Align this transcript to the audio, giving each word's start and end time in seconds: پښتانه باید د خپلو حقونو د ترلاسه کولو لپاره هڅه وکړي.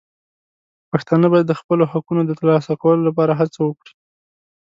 پښتانه 0.91 1.25
باید 1.31 1.45
د 1.49 1.53
خپلو 1.59 1.83
حقونو 1.91 2.21
د 2.25 2.31
ترلاسه 2.39 2.71
کولو 2.81 3.01
لپاره 3.09 3.37
هڅه 3.39 3.59
وکړي. 3.63 3.93